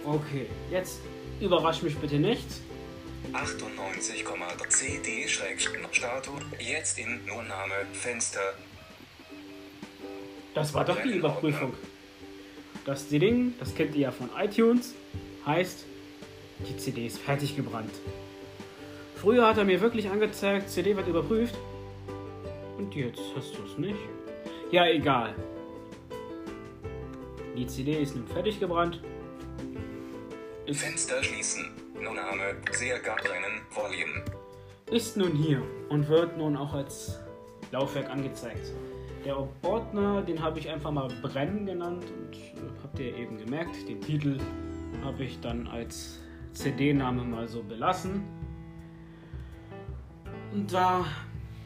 Okay, 0.04 0.46
jetzt 0.70 1.00
überrasch 1.40 1.82
mich 1.82 1.96
bitte 1.98 2.18
nicht. 2.18 2.46
98,3 3.32 4.68
CD 4.68 5.28
Status. 5.28 6.40
Jetzt 6.58 6.98
in 6.98 7.24
nur 7.26 7.42
Name 7.42 7.74
Fenster. 7.92 8.54
Das 10.54 10.72
war 10.74 10.84
doch 10.84 11.00
die 11.02 11.10
Überprüfung. 11.10 11.74
Das 12.84 13.08
Ding, 13.08 13.54
das 13.58 13.74
kennt 13.74 13.94
ihr 13.94 14.02
ja 14.02 14.10
von 14.10 14.30
iTunes, 14.38 14.94
heißt, 15.44 15.84
die 16.66 16.76
CD 16.76 17.06
ist 17.06 17.18
fertig 17.18 17.56
gebrannt. 17.56 17.92
Früher 19.16 19.46
hat 19.46 19.58
er 19.58 19.64
mir 19.64 19.80
wirklich 19.80 20.08
angezeigt, 20.08 20.70
CD 20.70 20.96
wird 20.96 21.06
überprüft. 21.08 21.54
Und 22.78 22.94
jetzt 22.94 23.20
hast 23.36 23.54
du 23.56 23.62
es 23.64 23.76
nicht. 23.76 23.98
Ja, 24.70 24.86
egal. 24.86 25.34
Die 27.56 27.66
CD 27.66 28.00
ist 28.00 28.16
nun 28.16 28.26
fertig 28.26 28.58
gebrannt. 28.58 29.02
Ist, 30.64 30.80
Fenster 30.80 31.22
schließen. 31.22 31.70
Nur 32.00 32.14
Name 32.14 32.56
Serga 32.70 33.16
brennen. 33.16 33.60
Volume. 33.70 34.24
ist 34.90 35.16
nun 35.16 35.32
hier 35.32 35.62
und 35.90 36.08
wird 36.08 36.38
nun 36.38 36.56
auch 36.56 36.72
als 36.72 37.18
Laufwerk 37.72 38.08
angezeigt. 38.08 38.72
Der 39.24 39.36
Ordner, 39.62 40.22
den 40.22 40.40
habe 40.40 40.58
ich 40.58 40.70
einfach 40.70 40.90
mal 40.90 41.08
brennen 41.20 41.66
genannt 41.66 42.04
und 42.04 42.36
äh, 42.36 42.70
habt 42.82 42.98
ihr 42.98 43.14
eben 43.16 43.36
gemerkt, 43.36 43.86
den 43.86 44.00
Titel 44.00 44.38
habe 45.04 45.24
ich 45.24 45.38
dann 45.40 45.66
als 45.66 46.18
CD-Name 46.52 47.24
mal 47.24 47.46
so 47.46 47.62
belassen. 47.62 48.22
Und 50.52 50.72
da 50.72 51.04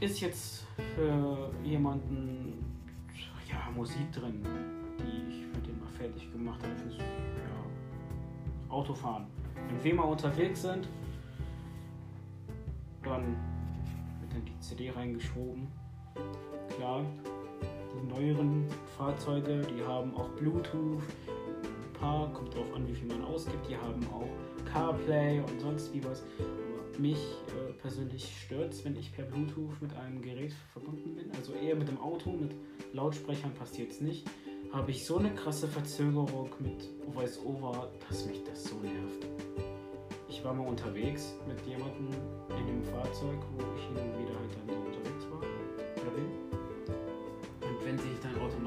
ist 0.00 0.20
jetzt 0.20 0.66
für 0.96 1.50
jemanden 1.62 2.64
ja, 3.48 3.70
Musik 3.74 4.10
drin, 4.12 4.42
die 4.98 5.30
ich 5.30 5.46
für 5.46 5.60
den 5.60 5.78
mal 5.80 5.90
fertig 5.90 6.30
gemacht 6.32 6.60
habe 6.62 6.76
fürs 6.76 6.98
ja, 6.98 8.68
Autofahren. 8.68 9.26
Wenn 9.68 9.84
wir 9.84 9.94
mal 9.94 10.04
unterwegs 10.04 10.62
sind, 10.62 10.88
dann 13.04 13.36
wird 14.20 14.32
dann 14.32 14.44
die 14.44 14.58
CD 14.58 14.90
reingeschoben. 14.90 15.68
Klar, 16.76 17.04
die 17.94 18.06
neueren 18.06 18.66
Fahrzeuge, 18.96 19.62
die 19.62 19.84
haben 19.84 20.14
auch 20.14 20.28
Bluetooth. 20.30 21.02
Ein 21.28 21.92
paar, 21.92 22.32
kommt 22.32 22.54
drauf 22.54 22.72
an, 22.74 22.86
wie 22.88 22.94
viel 22.94 23.08
man 23.08 23.22
ausgibt. 23.22 23.68
Die 23.68 23.76
haben 23.76 24.04
auch 24.12 24.28
CarPlay 24.72 25.40
und 25.40 25.60
sonst 25.60 25.92
wie 25.94 26.04
was. 26.04 26.22
Aber 26.38 26.98
mich 26.98 27.18
äh, 27.18 27.72
persönlich 27.74 28.24
stört 28.44 28.72
es, 28.72 28.84
wenn 28.84 28.96
ich 28.96 29.12
per 29.12 29.24
Bluetooth 29.24 29.80
mit 29.80 29.94
einem 29.94 30.20
Gerät 30.20 30.52
verbunden 30.72 31.14
bin. 31.14 31.30
Also 31.36 31.52
eher 31.54 31.76
mit 31.76 31.88
dem 31.88 32.00
Auto, 32.00 32.30
mit 32.30 32.54
Lautsprechern 32.92 33.52
passiert 33.54 33.90
es 33.90 34.00
nicht. 34.00 34.26
Habe 34.72 34.90
ich 34.90 35.04
so 35.04 35.18
eine 35.18 35.32
krasse 35.34 35.68
Verzögerung 35.68 36.50
mit 36.58 36.88
Voice-Over, 37.12 37.92
dass 38.08 38.26
mich 38.26 38.42
das 38.42 38.64
so 38.64 38.76
nervt. 38.76 39.26
Ich 40.28 40.42
war 40.44 40.52
mal 40.52 40.66
unterwegs 40.66 41.34
mit 41.46 41.64
jemandem 41.64 42.08
in 42.58 42.66
dem 42.66 42.82
Fahrzeug, 42.82 43.38
wo 43.56 43.64
ich 43.76 43.82
hin 43.84 43.96
und 43.96 44.18
wieder 44.18 44.38
halt 44.38 44.50
dann 44.56 44.74
so 44.74 44.80
unterwegs 44.80 45.30
war 45.30 45.53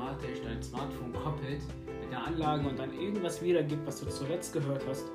automatisch 0.07 0.41
dein 0.43 0.61
Smartphone 0.61 1.13
koppelt 1.13 1.61
mit 1.85 2.11
der 2.11 2.23
Anlage 2.23 2.67
und 2.67 2.79
dann 2.79 2.93
irgendwas 2.93 3.41
wiedergibt, 3.41 3.85
was 3.85 3.99
du 3.99 4.07
zuletzt 4.07 4.53
gehört 4.53 4.83
hast, 4.87 5.05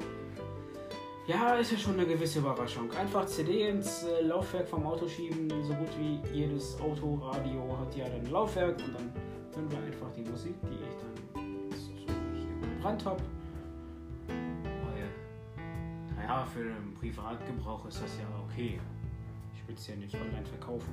ja, 1.26 1.55
ist 1.55 1.70
ja 1.70 1.78
schon 1.78 1.94
eine 1.94 2.07
gewisse 2.07 2.40
Überraschung. 2.40 2.90
Einfach 2.92 3.26
CD 3.26 3.68
ins 3.68 4.02
äh, 4.02 4.22
Laufwerk 4.22 4.68
vom 4.68 4.85
Auto 4.85 5.07
schieben, 5.07 5.48
so 5.62 5.72
gut 5.72 5.88
wie 5.98 6.20
jedes 6.37 6.78
Autoradio 6.81 7.78
hat 7.78 7.94
ja 7.96 8.09
dann 8.09 8.26
Laufwerk 8.26 8.76
und 8.78 8.94
dann 8.94 9.12
hören 9.55 9.70
wir 9.70 9.78
einfach 9.78 10.11
die 10.16 10.22
Musik, 10.22 10.55
die 10.64 10.74
ich 10.74 10.96
dann 10.96 11.70
so 11.70 11.92
hier 11.92 12.68
gebrannt 12.74 13.05
habe. 13.05 13.22
Weil, 14.26 16.16
naja, 16.16 16.44
für 16.44 16.64
den 16.64 16.94
Privatgebrauch 16.94 17.87
ist 17.87 18.02
das 18.02 18.18
ja 18.18 18.26
okay. 18.44 18.81
Ich 19.55 19.68
will 19.68 19.76
es 19.76 19.87
ja 19.87 19.94
nicht 19.94 20.14
online 20.16 20.44
verkaufen. 20.44 20.92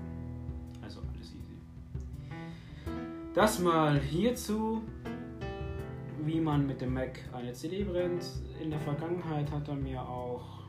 Also 0.84 1.00
alles 1.00 1.34
easy. 1.34 1.49
Das 3.36 3.60
mal 3.60 4.00
hierzu, 4.00 4.82
wie 6.26 6.42
man 6.42 6.66
mit 6.66 6.82
dem 6.82 6.96
Mac 6.96 7.20
eine 7.32 7.54
CD 7.54 7.84
brennt. 7.84 8.26
In 8.60 8.72
der 8.72 8.80
Vergangenheit 8.80 9.52
hat 9.52 9.68
er 9.68 9.76
mir 9.76 10.02
auch, 10.02 10.64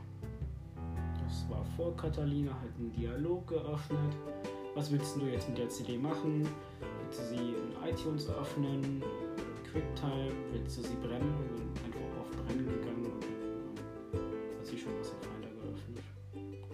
das 1.23 1.49
war 1.49 1.65
vor 1.75 1.97
Catalina, 1.97 2.51
halt 2.61 2.71
einen 2.77 2.91
Dialog 2.93 3.47
geöffnet. 3.47 4.15
Was 4.75 4.91
willst 4.91 5.15
du 5.15 5.25
jetzt 5.25 5.49
mit 5.49 5.57
der 5.57 5.69
CD 5.69 5.97
machen? 5.97 6.47
Willst 7.03 7.19
du 7.19 7.35
sie 7.35 7.55
in 7.55 7.89
iTunes 7.89 8.29
öffnen? 8.29 9.03
QuickTime? 9.71 10.31
Willst 10.51 10.77
du 10.77 10.83
sie 10.83 10.95
brennen? 11.01 11.33
Und 11.33 11.57
dann 11.57 11.85
einfach 11.85 12.21
auf 12.21 12.45
Brennen 12.45 12.67
gegangen 12.67 13.05
und 13.05 14.19
hat 14.59 14.65
sie 14.65 14.77
schon 14.77 14.91
was 14.99 15.09
im 15.09 15.17
Finder 15.19 15.49
geöffnet, 15.63 16.03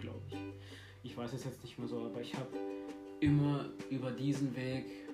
glaube 0.01 0.21
ich. 0.31 0.37
Ich 1.03 1.17
weiß 1.17 1.31
es 1.31 1.45
jetzt 1.45 1.63
nicht 1.63 1.79
mehr 1.79 1.87
so, 1.87 2.01
aber 2.01 2.19
ich 2.19 2.35
habe 2.35 2.49
immer 3.21 3.69
über 3.89 4.11
diesen 4.11 4.53
Weg 4.55 5.06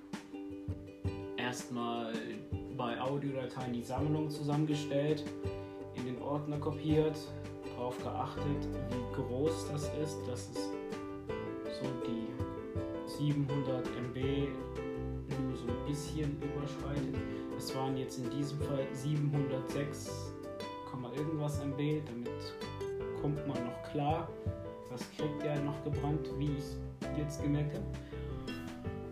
erstmal 1.54 2.12
bei 2.76 3.00
Audiodateien 3.00 3.72
die 3.72 3.82
Sammlung 3.84 4.28
zusammengestellt, 4.28 5.22
in 5.94 6.04
den 6.04 6.20
Ordner 6.20 6.58
kopiert, 6.58 7.16
darauf 7.76 7.96
geachtet, 8.02 8.66
wie 8.90 9.22
groß 9.22 9.68
das 9.70 9.84
ist, 10.02 10.18
dass 10.26 10.50
es 10.50 10.70
so 11.80 11.86
die 12.08 12.26
700 13.06 13.86
MB 13.86 14.48
nur 15.28 15.56
so 15.56 15.68
ein 15.68 15.86
bisschen 15.86 16.36
überschreitet. 16.42 17.14
Es 17.56 17.72
waren 17.76 17.96
jetzt 17.96 18.18
in 18.18 18.28
diesem 18.30 18.58
Fall 18.58 18.84
706, 18.92 20.10
Komma 20.90 21.12
irgendwas 21.16 21.60
MB, 21.60 22.02
damit 22.04 22.32
kommt 23.22 23.46
man 23.46 23.64
noch 23.64 23.92
klar. 23.92 24.28
Was 24.90 25.02
kriegt 25.16 25.44
er 25.44 25.60
noch 25.60 25.84
gebrannt, 25.84 26.28
wie 26.36 26.50
ich 26.56 27.16
jetzt 27.16 27.40
gemerkt 27.40 27.74
habe. 27.74 27.86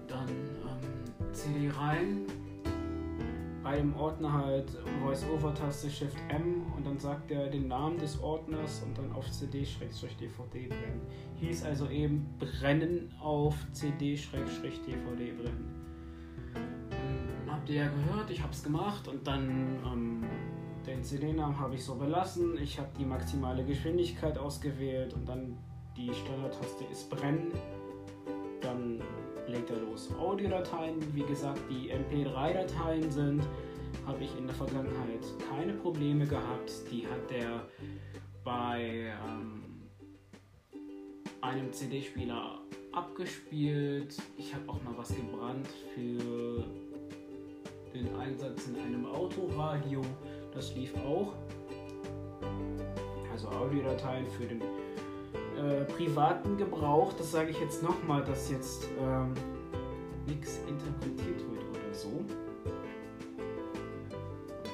Dann 0.08 0.28
ähm, 0.28 1.32
CD 1.32 1.70
rein, 1.70 2.26
bei 3.72 3.78
dem 3.78 3.96
Ordner 3.96 4.30
halt 4.30 4.70
Voice-Over-Taste 5.02 5.88
Shift 5.88 6.18
M 6.28 6.66
und 6.76 6.84
dann 6.84 6.98
sagt 6.98 7.30
er 7.30 7.48
den 7.48 7.68
Namen 7.68 7.96
des 7.96 8.20
Ordners 8.20 8.82
und 8.84 8.98
dann 8.98 9.10
auf 9.12 9.30
CD-DVD 9.30 10.68
brennen. 10.68 11.00
Hieß 11.36 11.64
also 11.64 11.88
eben 11.88 12.26
brennen 12.38 13.10
auf 13.18 13.54
CD-DVD 13.72 15.32
brennen. 15.32 15.74
Ähm, 16.54 17.50
habt 17.50 17.66
ihr 17.70 17.76
ja 17.76 17.88
gehört, 17.88 18.28
ich 18.28 18.42
hab's 18.42 18.62
gemacht 18.62 19.08
und 19.08 19.26
dann 19.26 19.78
ähm, 19.86 20.22
den 20.86 21.02
CD-Namen 21.02 21.58
habe 21.58 21.74
ich 21.74 21.82
so 21.82 21.94
belassen. 21.94 22.58
Ich 22.58 22.78
habe 22.78 22.90
die 22.98 23.06
maximale 23.06 23.64
Geschwindigkeit 23.64 24.36
ausgewählt 24.36 25.14
und 25.14 25.26
dann 25.26 25.56
die 25.96 26.12
Standardtaste 26.12 26.84
ist 26.92 27.08
brennen. 27.08 27.52
Dann 28.60 29.00
legt. 29.52 29.72
Audiodateien, 30.18 30.96
wie 31.14 31.22
gesagt, 31.22 31.60
die 31.70 31.92
MP3-Dateien 31.92 33.10
sind, 33.10 33.42
habe 34.06 34.24
ich 34.24 34.36
in 34.36 34.46
der 34.46 34.54
Vergangenheit 34.54 35.20
keine 35.50 35.74
Probleme 35.74 36.26
gehabt. 36.26 36.72
Die 36.90 37.06
hat 37.06 37.30
er 37.30 37.66
bei 38.44 39.12
ähm, 39.28 39.62
einem 41.40 41.72
CD-Spieler 41.72 42.60
abgespielt. 42.92 44.16
Ich 44.36 44.54
habe 44.54 44.68
auch 44.68 44.82
mal 44.82 44.94
was 44.96 45.08
gebrannt 45.08 45.68
für 45.94 46.64
den 47.94 48.14
Einsatz 48.16 48.68
in 48.68 48.76
einem 48.76 49.06
Autoradio. 49.06 50.00
Das 50.54 50.74
lief 50.74 50.94
auch. 50.96 51.34
Also 53.30 53.48
Audiodateien 53.48 54.26
für 54.26 54.46
den 54.46 54.62
äh, 55.62 55.84
privaten 55.84 56.56
Gebrauch. 56.56 57.12
Das 57.14 57.30
sage 57.30 57.50
ich 57.50 57.60
jetzt 57.60 57.82
nochmal, 57.82 58.24
dass 58.24 58.50
jetzt 58.50 58.88
ähm, 59.00 59.34
nichts 60.26 60.60
interpretiert 60.68 61.38
wird 61.50 61.64
oder 61.70 61.94
so. 61.94 62.08
Und 62.08 62.28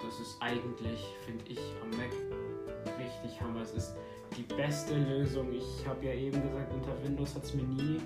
das 0.06 0.20
ist 0.20 0.36
eigentlich, 0.40 1.04
finde 1.24 1.44
ich, 1.48 1.60
am 1.82 1.90
Mac 1.90 2.12
richtig 2.98 3.40
hammer. 3.40 3.62
Es 3.62 3.72
ist 3.74 3.94
die 4.36 4.42
beste 4.54 4.96
Lösung. 4.96 5.52
Ich 5.52 5.86
habe 5.86 6.06
ja 6.06 6.12
eben 6.12 6.42
gesagt, 6.42 6.72
unter 6.72 7.02
Windows 7.02 7.34
hat 7.34 7.44
es 7.44 7.54
mir 7.54 7.64
nie 7.64 8.00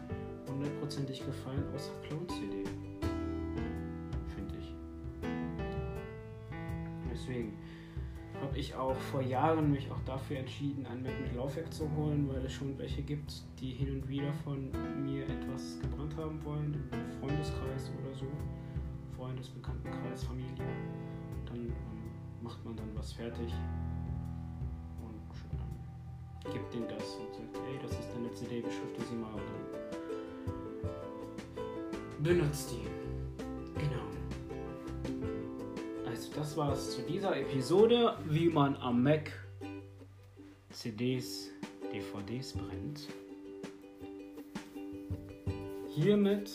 hundertprozentig 0.49 1.25
gefallen, 1.25 1.64
außer 1.75 1.92
Clone 2.07 2.27
CD. 2.27 2.64
Ich 8.62 8.75
auch 8.77 8.94
vor 8.94 9.20
Jahren 9.20 9.72
mich 9.72 9.90
auch 9.90 10.01
dafür 10.07 10.38
entschieden, 10.38 10.87
ein 10.87 11.03
Mac 11.03 11.20
mit 11.20 11.35
Laufwerk 11.35 11.72
zu 11.75 11.90
holen, 11.96 12.29
weil 12.33 12.44
es 12.44 12.53
schon 12.53 12.79
welche 12.79 13.03
gibt, 13.03 13.42
die 13.59 13.72
hin 13.72 13.90
und 13.94 14.09
wieder 14.09 14.33
von 14.44 14.70
mir 15.05 15.25
etwas 15.25 15.81
gebrannt 15.81 16.16
haben 16.16 16.42
wollen, 16.44 16.88
im 16.92 17.11
Freundeskreis 17.18 17.90
oder 18.01 18.14
so, 18.14 18.27
Freundes, 19.16 19.48
Bekanntenkreis, 19.48 20.22
Familie. 20.22 20.64
Dann 21.46 21.57
ähm, 21.57 21.72
macht 22.40 22.64
man 22.64 22.77
dann 22.77 22.88
was 22.94 23.12
fertig 23.12 23.53
und 25.03 25.35
ähm, 26.46 26.53
gibt 26.53 26.72
denen 26.72 26.87
das 26.87 27.16
und 27.16 27.35
sagt, 27.35 27.66
hey, 27.66 27.81
das 27.83 27.90
ist 27.98 28.11
deine 28.14 28.33
CD, 28.33 28.61
beschrifte 28.61 29.03
sie 29.11 29.16
mal 29.16 29.35
und 29.35 29.42
dann 32.22 32.22
benutzt 32.22 32.70
die. 32.70 33.01
Das 36.35 36.57
war's 36.57 36.92
zu 36.92 37.03
dieser 37.03 37.37
Episode, 37.37 38.16
wie 38.29 38.49
man 38.49 38.77
am 38.77 39.03
Mac 39.03 39.33
CDs, 40.71 41.51
DVDs 41.92 42.55
brennt. 42.55 43.09
Hiermit 45.95 46.51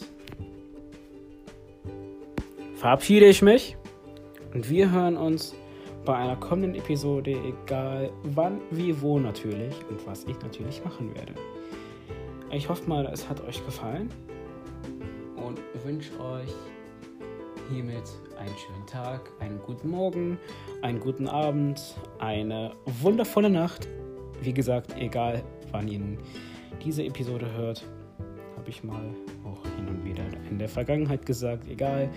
verabschiede 2.76 3.28
ich 3.28 3.42
mich 3.42 3.78
und 4.54 4.70
wir 4.70 4.92
hören 4.92 5.16
uns 5.16 5.54
bei 6.06 6.16
einer 6.16 6.38
kommenden 6.38 6.76
Episode, 6.76 7.32
egal 7.32 8.12
wann, 8.24 8.62
wie, 8.72 9.00
wo 9.02 9.20
natürlich 9.20 9.76
und 9.90 10.06
was 10.08 10.24
ich 10.24 10.40
natürlich 10.42 10.84
machen 10.84 11.13
werde. 11.13 11.34
Ich 12.52 12.68
hoffe 12.68 12.90
mal, 12.90 13.06
es 13.08 13.28
hat 13.28 13.42
euch 13.46 13.63
gefallen 13.66 14.10
und 15.36 15.60
wünsche 15.84 16.18
euch 16.20 16.54
hiermit 17.69 18.03
einen 18.38 18.56
schönen 18.58 18.86
Tag, 18.86 19.32
einen 19.39 19.60
guten 19.60 19.89
Morgen, 19.89 20.38
einen 20.82 20.99
guten 20.99 21.27
Abend, 21.27 21.95
eine 22.19 22.71
wundervolle 22.86 23.49
Nacht. 23.49 23.88
Wie 24.41 24.53
gesagt, 24.53 24.95
egal 24.97 25.43
wann 25.71 25.88
ihr 25.88 26.01
diese 26.84 27.03
Episode 27.03 27.51
hört, 27.53 27.84
habe 28.56 28.69
ich 28.69 28.84
mal 28.84 29.03
auch 29.43 29.63
hin 29.75 29.88
und 29.88 30.06
wieder 30.06 30.23
in 30.49 30.60
der 30.60 30.69
Vergangenheit 30.69 31.25
gesagt, 31.25 31.67
egal. 31.67 32.10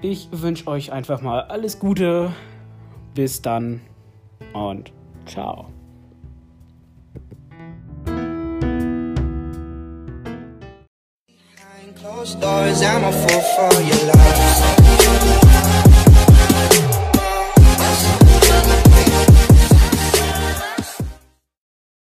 Ich 0.00 0.28
wünsche 0.30 0.66
euch 0.68 0.92
einfach 0.92 1.22
mal 1.22 1.40
alles 1.42 1.78
Gute. 1.78 2.32
Bis 3.14 3.42
dann 3.42 3.80
und 4.52 4.92
ciao. 5.26 5.66
Closed 12.36 12.84
I'm 12.84 13.04
a 13.04 13.10
fool 13.10 13.40
for 13.40 13.80
your 13.80 14.06
love. 14.06 15.47